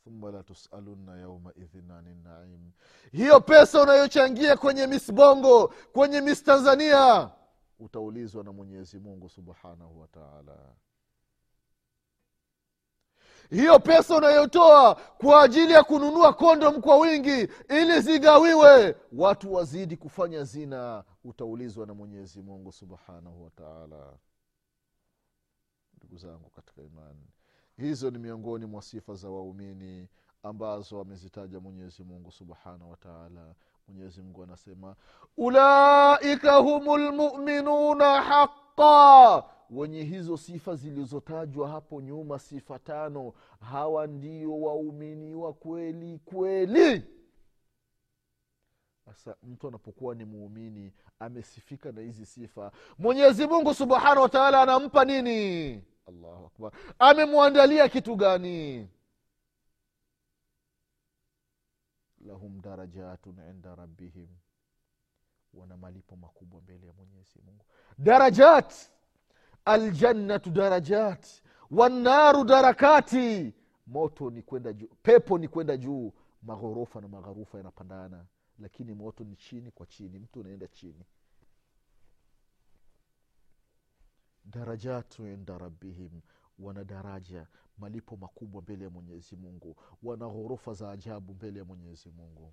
Thumma 0.04 0.30
latusalunna 0.30 1.18
yaumaidhin 1.20 1.90
ani 1.90 2.14
naim. 2.14 2.70
Hiyo 3.12 3.40
pesa 3.40 3.82
unayochangia 3.82 4.56
kwenye 4.56 4.86
miss 4.86 5.12
bongo 5.12 5.68
kwenye 5.92 6.20
miss 6.20 6.42
tanzania 6.44 7.30
utaulizwa 7.78 8.44
na 8.44 8.52
mwenyezi 8.52 8.98
mungu 8.98 9.28
subhanahu 9.28 10.00
wa 10.00 10.08
taala 10.08 10.56
hiyo 13.50 13.78
pesa 13.78 14.16
unayotoa 14.16 14.94
kwa 14.94 15.42
ajili 15.42 15.72
ya 15.72 15.82
kununua 15.84 16.32
kondom 16.32 16.80
kwa 16.80 16.96
wingi 16.96 17.48
ili 17.68 18.00
zigawiwe 18.00 18.96
watu 19.12 19.54
wazidi 19.54 19.96
kufanya 19.96 20.44
zina 20.44 21.04
utaulizwa 21.24 21.86
na 21.86 21.94
mwenyezi 21.94 22.42
mungu 22.42 22.72
subhanahu 22.72 23.44
wataala 23.44 24.12
ndugu 25.98 26.16
zangu 26.16 26.50
katika 26.50 26.82
imani 26.82 27.28
hizo 27.76 28.10
ni 28.10 28.18
miongoni 28.18 28.66
mwa 28.66 28.82
sifa 28.82 29.14
za 29.14 29.28
waumini 29.30 30.08
ambazo 30.42 31.00
amezitaja 31.00 31.60
mwenyezi 31.60 32.02
mungu 32.04 32.32
subhanahu 32.32 32.90
wataala 32.90 33.54
mwenyezi 33.88 34.22
mungu 34.22 34.42
anasema 34.42 34.96
ulaika 35.36 36.54
humu 36.56 36.96
lmuminuna 36.98 38.22
haqa 38.22 39.44
wenye 39.70 40.04
hizo 40.04 40.36
sifa 40.36 40.74
zilizotajwa 40.76 41.68
hapo 41.68 42.00
nyuma 42.00 42.38
sifa 42.38 42.78
tano 42.78 43.32
hawa 43.60 44.06
ndio 44.06 44.60
waumini 44.60 45.34
wa 45.34 45.52
kweli 45.52 46.18
kweli. 46.18 47.04
Sasa 49.04 49.36
mtu 49.42 49.68
anapokuwa 49.68 50.14
ni 50.14 50.24
muumini 50.24 50.92
amesifika 51.18 51.92
na 51.92 52.00
hizi 52.00 52.26
sifa. 52.26 52.72
Mwenyezi 52.98 53.46
mungu 53.46 53.74
subhanahu 53.74 54.22
wataala 54.22 54.62
anampa 54.62 55.04
nini? 55.04 55.70
Allahu 56.08 56.46
akbar. 56.46 56.72
Amemwandalia 56.98 57.88
kitu 57.88 58.16
gani? 58.16 58.88
Lahum 62.26 62.60
darajatun 62.60 63.38
inda 63.50 63.74
rabbihim. 63.74 64.28
Wana 65.54 65.76
malipo 65.76 66.16
makubwa 66.16 66.60
mbele 66.60 66.86
ya 66.86 66.92
mwenyezi 66.92 67.40
mungu. 67.44 67.64
Darajat 67.98 68.74
aljannatu 69.64 70.50
darajat 70.50 71.42
wannaru 71.70 72.44
darakati. 72.44 73.54
Moto 73.86 74.30
ni 74.30 74.42
kwenda 74.42 74.72
juu 74.72 74.88
pepo 75.02 75.38
ni 75.38 75.48
kwenda 75.48 75.76
juu. 75.76 76.12
Maghorofa 76.42 77.00
na 77.00 77.08
magharufa 77.08 77.58
yanapandana 77.58 78.24
lakini 78.58 78.94
moto 78.94 79.24
ni 79.24 79.36
chini 79.36 79.70
kwa 79.70 79.86
chini. 79.86 80.18
Mtu 80.18 80.40
unaenda 80.40 80.66
chini. 80.68 81.04
Darajatu 84.44 85.26
inda 85.26 85.58
rabbihim 85.58 86.20
wana 86.58 86.84
daraja 86.84 87.46
malipo 87.78 88.16
makubwa 88.16 88.62
mbele 88.62 88.84
ya 88.84 88.90
mwenyezi 88.90 89.36
mungu. 89.36 89.76
Wana 90.02 90.28
ghorofa 90.28 90.72
za 90.74 90.90
ajabu 90.90 91.34
mbele 91.34 91.58
ya 91.58 91.64
mwenyezi 91.64 92.10
mungu. 92.10 92.52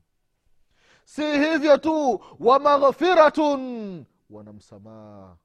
Si 1.05 1.21
hivyo 1.21 1.77
tu 1.77 2.23
wa 2.39 2.59
maghfiratun 2.59 4.05
wana 4.29 4.53
msamaha. 4.53 5.37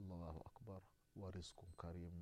Allahu 0.00 0.40
akbar 0.46 0.55
wa 1.16 1.30
rizqun 1.30 1.68
karim. 1.76 2.12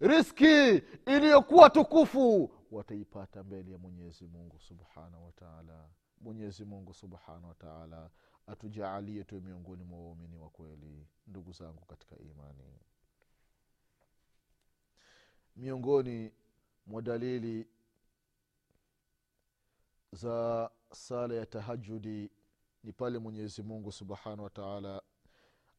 Riski 0.00 0.82
iliyokuwa 1.06 1.70
tukufu 1.70 2.50
wataipata 2.70 3.42
mbele 3.44 3.70
ya 3.72 3.78
mwenyezi 3.78 4.26
mungu 4.26 4.58
subhanahu 4.60 5.24
wataala 5.26 5.88
mwenyezi 6.20 6.64
mungu 6.64 6.94
subhanahu 6.94 7.48
wataala 7.48 8.10
atujaalie 8.46 9.24
tu 9.24 9.40
miongoni 9.40 9.84
mwa 9.84 9.98
waumini 9.98 10.36
wa 10.36 10.50
kweli 10.50 11.06
ndugu 11.26 11.52
zangu 11.52 11.84
katika 11.86 12.18
imani. 12.18 12.78
Miongoni 15.56 16.32
mwa 16.86 17.02
dalili 17.02 17.66
za 20.12 20.70
sala 20.92 21.34
ya 21.34 21.46
tahajudi 21.46 22.30
ni 22.84 22.92
pale 22.92 23.18
mwenyezi 23.18 23.62
mungu 23.62 23.92
subhanahu 23.92 24.42
wataala 24.44 25.02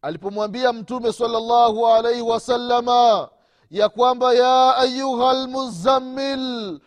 alipomwambia 0.01 0.73
mtume 0.73 1.13
salllahu 1.13 1.87
alaihi 1.87 2.21
wasalama 2.21 3.29
ya 3.69 3.89
kwamba 3.89 4.33
ya 4.33 4.77
ayuha 4.77 5.33
lmuzammil 5.33 6.79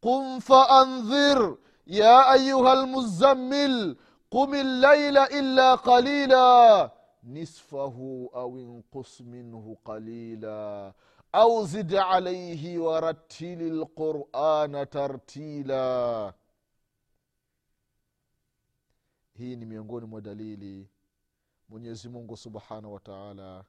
qum 0.00 0.40
faandhir 0.40 1.56
ya 1.86 2.26
ayuha 2.26 2.74
lmuzammil 2.74 3.96
qum 4.30 4.52
llaila 4.54 5.28
illa 5.30 5.76
qalila. 5.76 6.90
Nisfahu 7.22 8.30
au 8.34 8.58
inqus 8.58 9.20
minhu 9.20 9.76
qalila. 9.76 10.92
Au 11.32 11.66
zid 11.66 11.94
alaihi 11.94 12.78
warattili 12.78 13.70
lqurana 13.70 14.86
tartila. 14.86 16.32
Hii 19.38 19.56
ni 19.56 19.64
miongoni 19.66 20.06
mwa 20.06 20.20
dalili 20.20 20.88
mwenyezi 21.72 22.08
mungu 22.08 22.36
subhanahu 22.36 22.92
wataala 22.94 23.64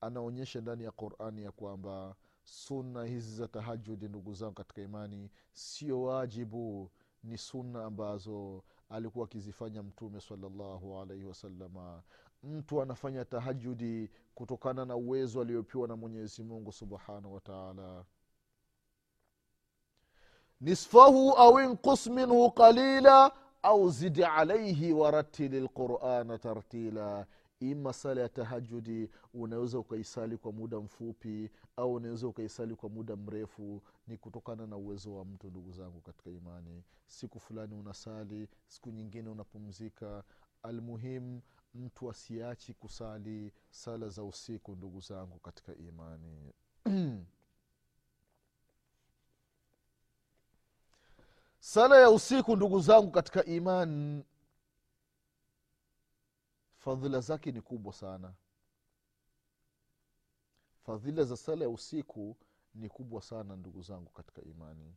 anaonyesha 0.00 0.60
ndani 0.60 0.84
ya 0.84 0.90
qurani 0.90 1.42
ya 1.42 1.52
kwamba 1.52 2.14
sunna 2.44 3.04
hizi 3.04 3.36
za 3.36 3.48
tahajudi 3.48 4.08
ndugu 4.08 4.34
zangu 4.34 4.52
katika 4.54 4.82
imani 4.82 5.30
sio 5.52 6.02
wajibu. 6.02 6.90
Ni 7.24 7.38
sunna 7.38 7.84
ambazo 7.84 8.64
alikuwa 8.88 9.24
akizifanya 9.24 9.82
mtume 9.82 10.20
salallahu 10.20 10.98
alaihi 11.00 11.24
wasalama 11.24 12.02
mtu 12.42 12.82
anafanya 12.82 13.24
tahajudi 13.24 14.10
kutokana 14.34 14.84
na 14.84 14.96
uwezo 14.96 15.40
aliyopiwa 15.40 15.88
na 15.88 15.96
mwenyezi 15.96 16.42
mungu 16.42 16.72
subhanahu 16.72 17.34
wataala 17.34 18.04
nisfahu 20.60 21.32
au 21.32 21.60
inqus 21.60 22.06
minhu 22.06 22.50
qalila 22.50 23.32
au 23.62 23.90
zidi 23.90 24.24
alaihi 24.24 24.92
waratili 24.92 25.60
lqurana 25.60 26.38
tartila. 26.38 27.26
Ima 27.60 27.92
sala 27.92 28.20
ya 28.20 28.28
tahajudi 28.28 29.10
unaweza 29.34 29.78
ukaisali 29.78 30.36
kwa 30.38 30.52
muda 30.52 30.80
mfupi 30.80 31.50
au 31.76 31.94
unaweza 31.94 32.26
ukaisali 32.28 32.74
kwa 32.76 32.88
muda 32.88 33.16
mrefu 33.16 33.82
ni 34.06 34.16
kutokana 34.18 34.66
na 34.66 34.76
uwezo 34.76 35.14
wa 35.16 35.24
mtu 35.24 35.46
ndugu 35.50 35.72
zangu 35.72 36.00
katika 36.00 36.30
imani. 36.30 36.82
Siku 37.06 37.40
fulani 37.40 37.74
unasali 37.74 38.48
siku 38.66 38.90
nyingine 38.90 39.28
unapumzika. 39.30 40.24
Almuhimu 40.62 41.42
mtu 41.74 42.10
asiachi 42.10 42.74
kusali 42.74 43.52
sala 43.70 44.08
za 44.08 44.24
usiku 44.24 44.76
ndugu 44.76 45.00
zangu 45.00 45.38
katika 45.38 45.74
imani 45.76 46.52
sala 51.64 51.98
ya 52.00 52.10
usiku 52.10 52.56
ndugu 52.56 52.80
zangu 52.80 53.10
katika 53.10 53.44
imani 53.44 54.24
fadhila 56.76 57.20
zake 57.20 57.52
ni 57.52 57.60
kubwa 57.60 57.92
sana. 57.92 58.34
Fadhila 60.86 61.24
za 61.24 61.36
sala 61.36 61.64
ya 61.64 61.70
usiku 61.70 62.36
ni 62.74 62.88
kubwa 62.88 63.22
sana 63.22 63.56
ndugu 63.56 63.82
zangu 63.82 64.10
katika 64.10 64.42
imani. 64.42 64.94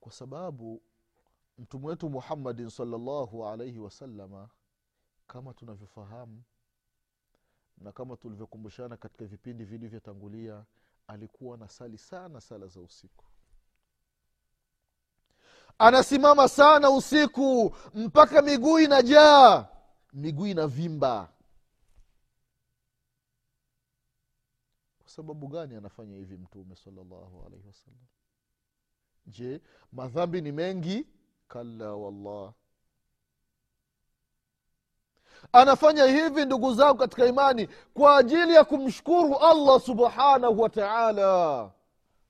Kwa 0.00 0.12
sababu 0.12 0.82
mtume 1.58 1.86
wetu 1.86 2.10
muhammadin 2.10 2.70
salllahu 2.70 3.46
alaihi 3.46 3.78
wasalama 3.78 4.48
kama 5.26 5.54
tunavyofahamu 5.54 6.42
na 7.78 7.92
kama 7.92 8.16
tulivyokumbushana 8.16 8.96
katika 8.96 9.24
vipindi 9.24 9.64
vilivyotangulia 9.64 10.64
alikuwa 11.06 11.56
na 11.58 11.68
sali 11.68 11.98
sana 11.98 12.40
sala 12.40 12.66
za 12.66 12.80
usiku 12.80 13.24
anasimama 15.86 16.48
sana 16.48 16.90
usiku 16.90 17.76
mpaka 17.94 18.42
miguu 18.42 18.78
inajaa. 18.78 19.66
Miguu 20.12 20.46
inavimba. 20.46 21.28
Kwa 24.98 25.08
sababu 25.10 25.48
gani 25.48 25.74
anafanya 25.76 26.16
hivi 26.16 26.36
mtume 26.36 26.76
salllahu 26.76 27.42
alaihi 27.46 27.66
wasallam? 27.66 28.00
Je 29.26 29.60
madhambi 29.92 30.40
ni 30.40 30.52
mengi? 30.52 31.06
Kalla 31.48 31.94
wallah. 31.94 32.52
Anafanya 35.52 36.04
hivi 36.04 36.44
ndugu 36.44 36.74
zangu 36.74 36.98
katika 36.98 37.26
imani 37.26 37.68
kwa 37.94 38.16
ajili 38.16 38.54
ya 38.54 38.64
kumshukuru 38.64 39.36
allah 39.38 39.80
subhanahu 39.80 40.60
wa 40.60 40.68
taala 40.68 41.70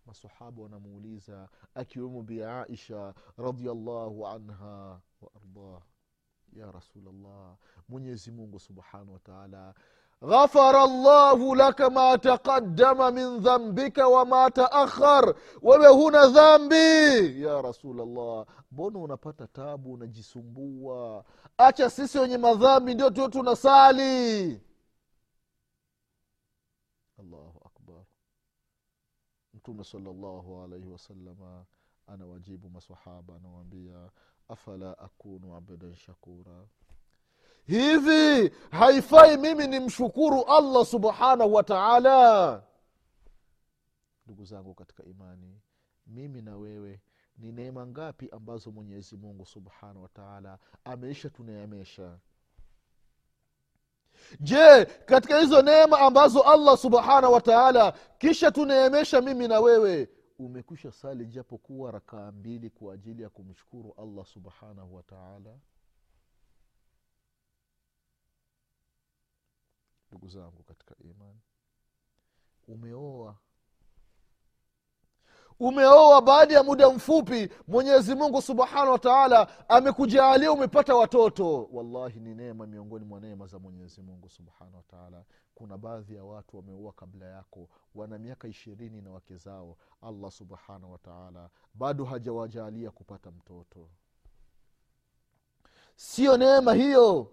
masahaba 0.06 0.62
wanamuuliza 0.62 1.48
akiwemo 1.74 2.22
bi 2.22 2.42
aisha 2.44 3.14
radiallahu 3.38 4.26
anha 4.26 5.00
waardah 5.20 5.82
ya 6.52 6.72
rasulllah 6.72 7.56
mwenyezi 7.88 8.30
mungu 8.30 8.60
subhanahu 8.60 9.12
wataala 9.12 9.74
ghafara 10.22 10.86
llahu 10.86 11.54
laka 11.54 11.90
ma 11.90 12.18
taqadama 12.18 13.10
min 13.10 13.40
dhambika 13.40 14.08
wama 14.08 14.50
taakhar 14.50 15.34
wewe 15.62 15.88
huna 15.88 16.26
dhambi. 16.26 17.42
Ya 17.42 17.62
rasulllah 17.62 18.46
mbona 18.72 18.98
unapata 18.98 19.46
tabu 19.46 19.92
unajisumbua? 19.92 21.24
Acha 21.58 21.90
sisi 21.90 22.18
wenye 22.18 22.38
madhambi 22.38 22.94
ndio 22.94 23.10
tuwe 23.10 23.28
tunasali. 23.28 24.60
allahu 27.18 27.60
akbar 27.66 28.04
mtume 29.62 29.84
salllahu 29.84 30.62
alaihi 30.62 30.86
wasalama 30.86 31.64
anawajibu 32.06 32.70
masahaba 32.70 33.36
anawaambia 33.36 34.10
afala 34.48 34.98
akunu 34.98 35.56
abdan 35.56 35.94
shakura. 35.94 36.66
Hivi 37.66 38.48
haifai 38.70 39.36
mimi 39.36 39.66
ni 39.66 39.80
mshukuru 39.80 40.44
allah 40.44 40.86
subhanahu 40.86 41.54
wa 41.54 41.62
taala? 41.62 42.62
Ndugu 44.26 44.44
zangu 44.44 44.74
katika 44.74 45.04
imani 45.04 45.60
mimi 46.06 46.42
na 46.42 46.56
wewe 46.56 47.00
ni 47.38 47.52
neema 47.52 47.86
ngapi 47.86 48.28
ambazo 48.30 48.70
mwenyezi 48.70 49.16
mungu 49.16 49.46
subhanahu 49.46 50.02
wa 50.02 50.08
taala 50.08 50.58
ameisha 50.84 51.30
tuneemesha 51.30 52.18
je 54.40 54.84
katika 54.84 55.38
hizo 55.40 55.62
neema 55.62 55.98
ambazo 55.98 56.42
allah 56.42 56.76
subhanahu 56.78 57.32
wa 57.32 57.40
taala 57.40 57.92
kisha 58.18 58.50
tuneemesha 58.50 59.20
mimi 59.20 59.48
na 59.48 59.60
wewe 59.60 60.08
umekwisha 60.38 60.92
sali 60.92 61.26
japokuwa 61.26 61.90
rakaa 61.90 62.32
mbili 62.32 62.70
kwa 62.70 62.94
ajili 62.94 63.22
ya 63.22 63.28
kumshukuru 63.28 63.94
allah 63.98 64.26
subhanahu 64.26 64.94
wataala 64.96 65.58
ndugu 70.08 70.28
zangu 70.28 70.62
katika 70.62 70.94
imani 71.04 71.40
umeoa 72.68 73.36
umeoa 75.66 76.22
baada 76.22 76.54
ya 76.54 76.62
muda 76.62 76.90
mfupi 76.90 77.48
mwenyezi 77.68 78.14
mungu 78.14 78.42
subhanahu 78.42 78.90
wa 78.92 78.98
taala 78.98 79.68
amekujaalia 79.68 80.52
umepata 80.52 80.94
watoto. 80.94 81.68
Wallahi 81.72 82.20
ni 82.20 82.34
neema 82.34 82.66
miongoni 82.66 83.04
mwa 83.04 83.20
neema 83.20 83.46
za 83.46 83.58
mwenyezi 83.58 84.02
mungu 84.02 84.28
subhanahu 84.28 84.76
wa 84.76 84.82
taala. 84.82 85.24
Kuna 85.54 85.78
baadhi 85.78 86.14
ya 86.14 86.24
watu 86.24 86.56
wameoa 86.56 86.92
kabla 86.92 87.26
yako 87.26 87.68
wana 87.94 88.18
miaka 88.18 88.48
ishirini 88.48 89.00
na 89.02 89.10
wake 89.10 89.36
zao. 89.36 89.76
Allah 90.02 90.30
subhanahu 90.30 90.92
wa 90.92 90.98
taala 90.98 91.50
bado 91.74 92.04
hajawajaalia 92.04 92.90
kupata 92.90 93.30
mtoto. 93.30 93.88
Siyo 95.96 96.36
neema 96.36 96.74
hiyo. 96.74 97.30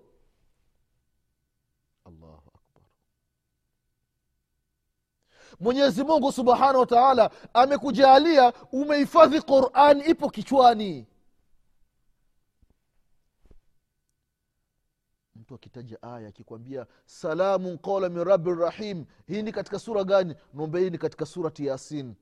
Allahu 2.06 2.52
akbar 2.56 2.84
mwenyezi 5.60 6.04
mungu 6.04 6.32
subhanahu 6.32 6.80
wa 6.80 6.86
taala 6.86 7.32
amekujaalia 7.54 8.54
umehifadhi 8.72 9.42
qurani 9.42 10.04
ipo 10.04 10.30
kichwani. 10.30 11.08
Mtu 15.36 15.56
akitaja 15.56 16.02
aya 16.02 16.28
akikwambia 16.30 16.86
salamun 17.06 17.78
qala 17.78 18.10
min 18.10 18.24
rabi 18.24 18.54
rahim 18.56 19.06
hii 19.28 19.42
ni 19.42 19.52
katika 19.52 19.80
sura 19.80 20.04
gani? 20.04 20.36
Nombe 20.54 20.80
hii 20.80 20.90
ni 20.90 20.98
katika 20.98 21.26
surati 21.26 21.66
yasin. 21.66 22.16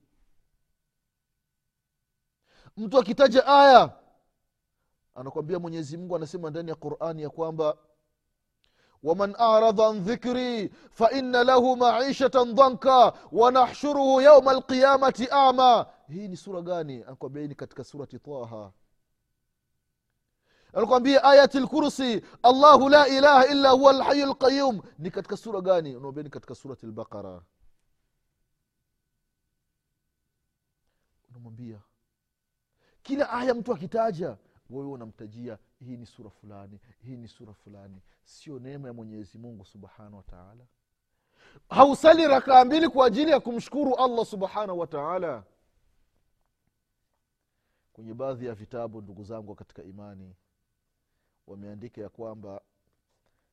Mtu 2.77 2.97
akitaja 2.99 3.45
aya 3.45 3.93
anakwambia 5.15 5.59
mwenyezi 5.59 5.97
mungu 5.97 6.15
anasema 6.15 6.49
ndani 6.49 6.69
ya 6.69 6.75
qurani 6.75 7.21
ya 7.21 7.29
kwamba 7.29 7.77
waman 9.03 9.36
aradha 9.38 9.88
an 9.89 10.03
ذكري 10.03 10.69
faina 10.91 11.43
له 11.43 11.75
maishatan 11.75 12.55
dhanka 12.55 13.13
wanahshuruhu 13.31 14.21
yauma 14.21 14.51
alqiyamati 14.51 15.27
ama 15.31 15.86
hii 16.07 16.27
ni 16.27 16.38
sura 16.38 16.62
gani? 16.62 17.03
Anakwambia 17.03 17.47
ni 17.47 17.55
katika 17.55 17.83
surati 17.83 18.19
taha? 18.19 18.71
Anakwambia 20.73 21.23
ayati 21.23 21.60
lkursi 21.60 22.21
allahu 22.43 22.89
la 22.89 23.07
ilaha 23.07 23.45
illa 23.47 23.69
huwa 23.69 23.93
lhayu 23.93 24.25
lqayum 24.25 24.81
ni 24.99 25.12
katika 25.12 25.38
sura 25.38 25.62
gani? 25.62 25.95
Unaambia 25.95 26.23
ni 26.23 26.29
katika 26.29 26.55
surati 26.55 26.86
lbaqara 26.86 27.41
unamwambia 31.29 31.79
kila 33.03 33.29
aya 33.29 33.53
mtu 33.53 33.73
akitaja 33.73 34.38
wewe 34.69 34.89
unamtajia 34.91 35.58
hii 35.80 35.97
ni 35.97 36.06
sura 36.06 36.30
fulani 36.30 36.80
hii 37.03 37.17
ni 37.17 37.27
sura 37.27 37.53
fulani. 37.53 38.01
Sio 38.23 38.60
neema 38.60 38.88
ya 38.88 38.93
mwenyezi 38.93 39.38
mungu 39.38 39.65
subhanahu 39.65 40.17
wataala 40.17 40.65
hausali 41.69 42.27
rakaa 42.27 42.65
mbili 42.65 42.89
kwa 42.89 43.06
ajili 43.08 43.32
ya 43.32 43.39
kumshukuru 43.39 43.95
allah 43.95 44.25
subhanahu 44.25 44.80
wataala 44.80 45.43
kwenye 47.93 48.13
baadhi 48.13 48.45
ya 48.45 48.53
vitabu 48.53 49.01
ndugu 49.01 49.23
zangu 49.23 49.56
katika 49.56 49.84
imani 49.84 50.36
wameandika 51.47 52.01
ya 52.01 52.10
kwamba 52.10 52.62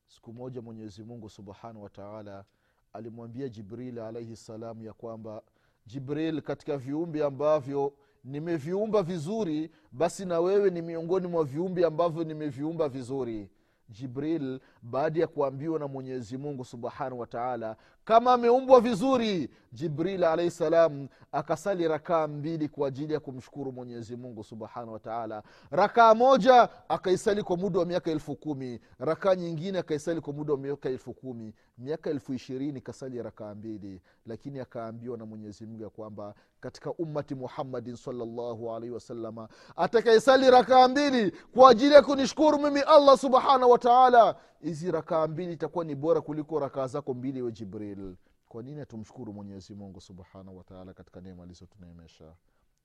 siku 0.07 0.33
moja 0.33 0.61
mwenyezi 0.61 1.03
mungu 1.03 1.29
subhanahu 1.29 1.83
wataala 1.83 2.45
alimwambia 2.93 3.49
jibril 3.49 3.99
alaihi 3.99 4.35
salamu 4.35 4.83
ya 4.83 4.93
kwamba 4.93 5.41
jibril 5.85 6.41
katika 6.41 6.77
viumbe 6.77 7.23
ambavyo 7.23 7.93
nimeviumba 8.25 9.03
vizuri 9.03 9.71
basi 9.91 10.25
na 10.25 10.39
wewe 10.39 10.69
ni 10.69 10.81
miongoni 10.81 11.27
mwa 11.27 11.43
viumbe 11.43 11.85
ambavyo 11.85 12.23
nimeviumba 12.23 12.89
vizuri 12.89 13.49
jibril 13.89 14.59
baada 14.81 15.19
ya 15.19 15.27
kuambiwa 15.27 15.79
na 15.79 15.87
mwenyezi 15.87 16.37
mungu 16.37 16.65
subhanahu 16.65 17.19
wataala 17.19 17.75
kama 18.05 18.33
ameumbwa 18.33 18.81
vizuri 18.81 19.49
jibril 19.73 20.23
alahi 20.23 20.51
salam 20.51 21.07
akasali 21.31 21.87
rakaa 21.87 22.27
mbili 22.27 22.69
kwa 22.69 22.87
ajili 22.87 23.13
ya 23.13 23.19
kumshukuru 23.19 23.71
mwenyezi 23.71 24.15
mungu 24.15 24.43
subhanahu 24.43 24.93
wataala 24.93 25.43
rakaa 25.71 26.13
moja 26.13 26.69
akaisali 26.89 27.43
kwa 27.43 27.57
muda 27.57 27.79
wa 27.79 27.85
miaka 27.85 28.11
elfu 28.11 28.35
kumi 28.35 28.79
rakaa 28.99 29.35
nyingine 29.35 29.79
akaisali 29.79 30.21
kwa 30.21 30.33
muda 30.33 30.53
wa 30.53 30.59
miaka 30.59 30.89
elfu 30.89 31.13
kumi. 31.13 31.53
Miaka 31.77 32.09
elfu 32.09 32.33
ishirini 32.33 32.81
kasali 32.81 33.21
rakaa 33.23 33.55
mbili. 33.55 34.01
Lakini 34.25 34.59
akaambiwa 34.59 35.17
na 35.17 35.25
mwenyezi 35.25 35.65
mungu 35.65 35.83
ya 35.83 35.89
kwamba 35.89 36.33
katika 36.59 36.93
ummati 36.93 37.35
muhammadin 37.35 37.95
salllahu 37.95 38.73
alaihi 38.75 38.93
wasalama 38.93 39.47
atakaisali 39.75 40.51
rakaa 40.51 40.87
mbili 40.87 41.31
kwa 41.53 41.69
ajili 41.69 41.93
ya 41.93 42.01
kunishukuru 42.01 42.59
mimi 42.59 42.79
allah 42.79 43.17
subhanahu 43.17 43.71
wataala 43.75 44.35
hizi 44.61 44.91
rakaa 44.91 45.27
mbili 45.27 45.53
itakuwa 45.53 45.85
ni 45.85 45.95
bora 45.95 46.21
kuliko 46.21 46.59
rakaa 46.59 46.87
zako 46.87 47.13
mbili 47.13 47.41
we 47.41 47.51
jibril. 47.51 48.15
Kwa 48.49 48.63
nini 48.63 48.79
hatumshukuru 48.79 49.33
mwenyezimungu 49.33 50.01
subhanahu 50.01 50.57
wataala 50.57 50.93
katika 50.93 51.21
neema 51.21 51.43
alizotuneemesha? 51.43 52.33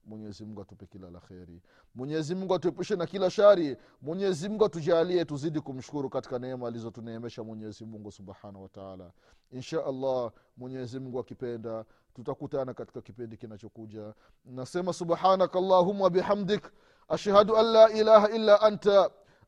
Mwenyezimungu 0.04 0.60
atupe 0.62 0.86
kila 0.86 1.10
la 1.10 1.20
kheri. 1.20 1.62
Mwenyezimungu 1.94 2.54
atuepushe 2.54 2.96
na 2.96 3.06
kila 3.06 3.30
shari. 3.30 3.76
Mwenyezimungu 4.02 4.64
atujalie 4.64 5.24
tuzidi 5.24 5.60
kumshukuru 5.60 6.10
katika 6.10 6.38
neema 6.38 6.68
alizotuneemesha 6.68 7.44
mwenyezimungu 7.44 8.12
subhanahu 8.12 8.62
wataala 8.62 9.10
insha 9.50 9.84
allah 9.86 10.32
mwenyezimungu 10.56 11.18
akipenda 11.18 11.84
tutakutana 12.14 12.74
katika 12.74 13.00
kipindi 13.00 13.36
kinachokuja. 13.36 14.14
Nasema 14.44 14.92
subhanaka 14.92 15.58
allahuma 15.58 16.04
wabihamdik 16.04 16.72
ashhadu 17.08 17.56
an 17.56 17.66
la 17.66 17.90
ilaha 17.92 18.28
illa 18.30 18.60
anta 18.60 19.10